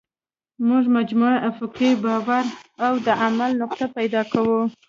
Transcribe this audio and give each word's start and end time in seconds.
موږ 0.67 0.83
مجموعي 0.97 1.37
افقي 1.51 1.89
بار 2.27 2.45
او 2.85 2.93
د 3.05 3.07
عمل 3.25 3.51
نقطه 3.61 3.85
پیدا 3.97 4.21
کوو 4.31 4.59